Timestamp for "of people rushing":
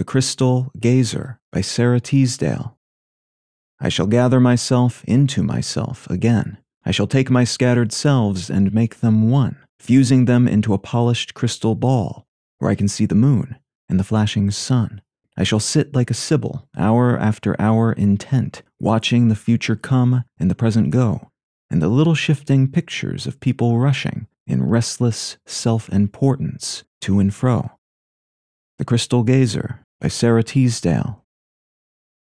23.26-24.28